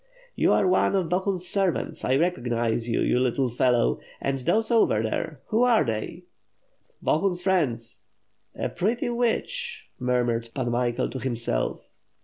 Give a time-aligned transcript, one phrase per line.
[0.35, 3.99] "You are one of Bohun's servants, I recognize you, you little fellow.
[4.19, 6.23] And those over there, who are they?"
[7.03, 8.01] "Bohun's friends."
[8.55, 11.87] "A pretty witch!" munnured Pan Michael to himself.